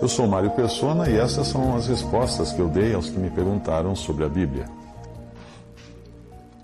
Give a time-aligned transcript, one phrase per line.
[0.00, 3.30] Eu sou Mário Persona e essas são as respostas que eu dei aos que me
[3.30, 4.66] perguntaram sobre a Bíblia.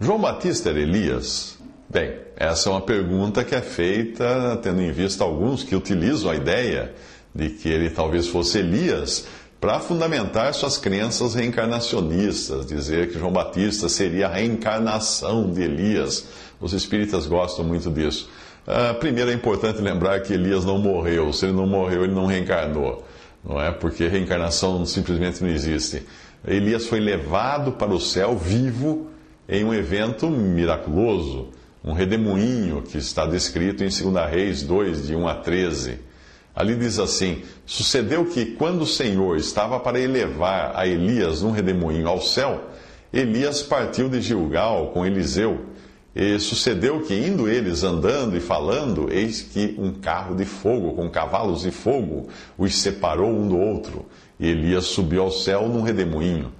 [0.00, 1.58] João Batista era Elias?
[1.88, 6.34] Bem, essa é uma pergunta que é feita tendo em vista alguns que utilizam a
[6.36, 6.94] ideia
[7.34, 9.26] de que ele talvez fosse Elias
[9.60, 16.26] para fundamentar suas crenças reencarnacionistas, dizer que João Batista seria a reencarnação de Elias.
[16.60, 18.28] Os espíritas gostam muito disso.
[18.66, 21.32] Uh, primeiro é importante lembrar que Elias não morreu.
[21.32, 23.06] Se ele não morreu, ele não reencarnou.
[23.44, 23.70] Não é?
[23.70, 26.02] Porque reencarnação simplesmente não existe.
[26.46, 29.08] Elias foi levado para o céu vivo
[29.48, 31.50] em um evento miraculoso
[31.86, 36.00] um redemoinho que está descrito em 2 Reis 2, de 1 a 13.
[36.52, 42.08] Ali diz assim: Sucedeu que, quando o Senhor estava para elevar a Elias num redemoinho
[42.08, 42.64] ao céu,
[43.12, 45.66] Elias partiu de Gilgal com Eliseu.
[46.18, 51.10] E sucedeu que, indo eles andando e falando, eis que um carro de fogo, com
[51.10, 54.06] cavalos de fogo, os separou um do outro.
[54.40, 56.50] E Elias subiu ao céu num redemoinho.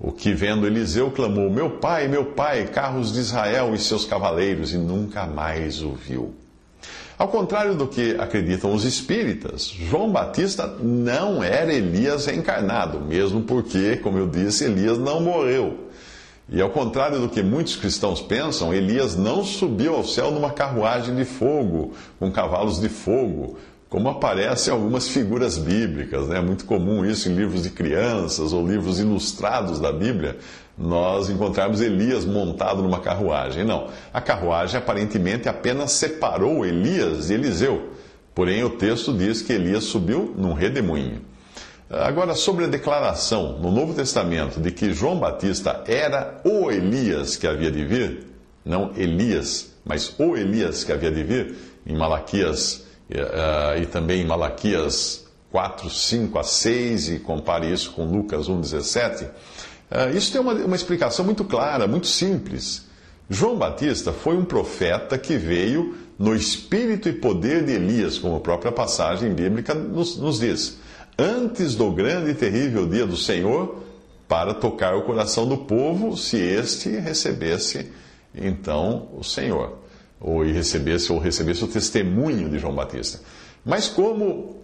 [0.00, 4.72] O que vendo Eliseu clamou: Meu pai, meu pai, carros de Israel e seus cavaleiros,
[4.72, 6.34] e nunca mais o viu.
[7.18, 13.96] Ao contrário do que acreditam os espíritas, João Batista não era Elias reencarnado, mesmo porque,
[13.98, 15.90] como eu disse, Elias não morreu.
[16.48, 21.14] E ao contrário do que muitos cristãos pensam, Elias não subiu ao céu numa carruagem
[21.14, 23.56] de fogo, com cavalos de fogo,
[23.88, 26.26] como aparece em algumas figuras bíblicas.
[26.26, 26.40] É né?
[26.40, 30.36] muito comum isso em livros de crianças ou livros ilustrados da Bíblia,
[30.76, 33.64] nós encontrarmos Elias montado numa carruagem.
[33.64, 37.90] Não, a carruagem aparentemente apenas separou Elias de Eliseu.
[38.34, 41.22] Porém, o texto diz que Elias subiu num redemoinho.
[41.90, 47.46] Agora, sobre a declaração no Novo Testamento de que João Batista era o Elias que
[47.46, 48.26] havia de vir,
[48.64, 51.54] não Elias, mas o Elias que havia de vir,
[51.86, 58.06] em Malaquias uh, e também em Malaquias 4, 5 a 6, e compare isso com
[58.06, 62.86] Lucas 1, 17, uh, isso tem uma, uma explicação muito clara, muito simples.
[63.28, 68.40] João Batista foi um profeta que veio no espírito e poder de Elias, como a
[68.40, 70.78] própria passagem bíblica nos, nos diz,
[71.18, 73.82] antes do grande e terrível dia do Senhor,
[74.28, 77.90] para tocar o coração do povo, se este recebesse
[78.34, 79.78] então o Senhor
[80.20, 83.20] ou recebesse ou recebesse o testemunho de João Batista.
[83.64, 84.56] Mas como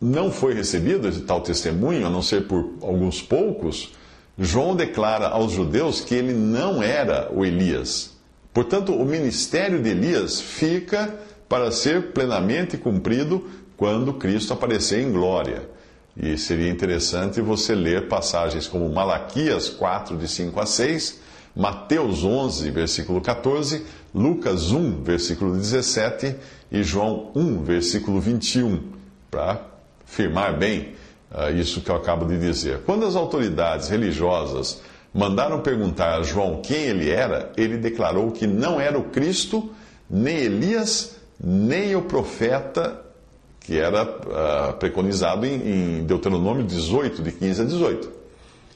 [0.00, 3.92] não foi recebido esse tal testemunho, a não ser por alguns poucos,
[4.38, 8.16] João declara aos judeus que ele não era o Elias.
[8.52, 11.14] Portanto, o ministério de Elias fica
[11.48, 13.44] para ser plenamente cumprido
[13.76, 15.75] quando Cristo aparecer em glória.
[16.16, 21.20] E seria interessante você ler passagens como Malaquias 4, de 5 a 6,
[21.54, 23.84] Mateus 11, versículo 14,
[24.14, 26.36] Lucas 1, versículo 17
[26.72, 28.82] e João 1, versículo 21,
[29.30, 29.60] para
[30.06, 30.94] firmar bem
[31.30, 32.80] uh, isso que eu acabo de dizer.
[32.86, 34.80] Quando as autoridades religiosas
[35.12, 39.70] mandaram perguntar a João quem ele era, ele declarou que não era o Cristo,
[40.08, 43.05] nem Elias, nem o profeta
[43.66, 45.54] que era uh, preconizado em,
[45.98, 48.12] em Deuteronômio 18, de 15 a 18.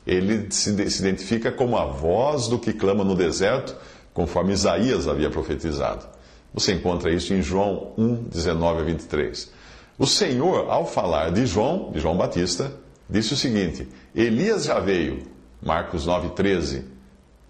[0.05, 3.77] Ele se, se identifica como a voz do que clama no deserto
[4.13, 6.05] conforme Isaías havia profetizado.
[6.53, 9.53] Você encontra isso em João 1, 19 a 23.
[9.97, 12.73] O Senhor, ao falar de João, de João Batista,
[13.09, 15.23] disse o seguinte: Elias já veio,
[15.63, 16.85] Marcos 9, 13.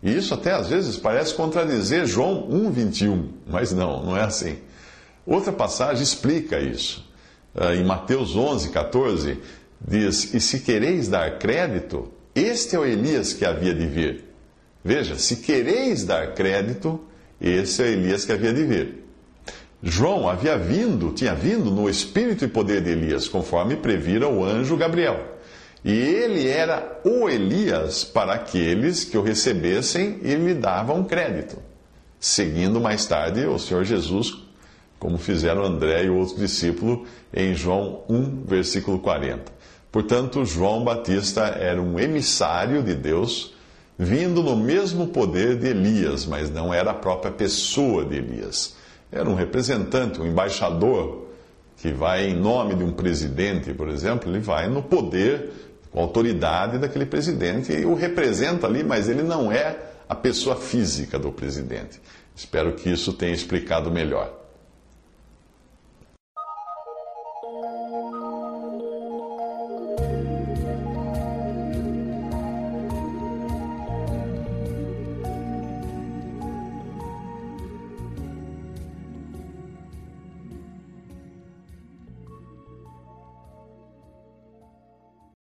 [0.02, 4.58] E isso até às vezes parece contradizer João 1, 21, mas não, não é assim.
[5.26, 7.09] Outra passagem explica isso.
[7.55, 9.38] Ah, em Mateus 11, 14,
[9.81, 14.25] diz: E se quereis dar crédito, este é o Elias que havia de vir.
[14.85, 17.00] Veja, se quereis dar crédito,
[17.41, 19.05] esse é Elias que havia de vir.
[19.82, 24.76] João havia vindo, tinha vindo no espírito e poder de Elias, conforme previra o anjo
[24.76, 25.38] Gabriel.
[25.82, 31.56] E ele era o Elias para aqueles que o recebessem e lhe davam crédito.
[32.19, 34.50] Seguindo mais tarde o Senhor Jesus,
[35.00, 39.50] como fizeram André e o outro discípulo em João 1, versículo 40.
[39.91, 43.55] Portanto, João Batista era um emissário de Deus
[43.99, 48.76] vindo no mesmo poder de Elias, mas não era a própria pessoa de Elias.
[49.11, 51.26] era um representante, um embaixador,
[51.79, 55.50] que vai em nome de um presidente, por exemplo, ele vai no poder,
[55.91, 59.76] com a autoridade daquele presidente e o representa ali, mas ele não é
[60.08, 62.00] a pessoa física do presidente.
[62.37, 64.39] Espero que isso tenha explicado melhor.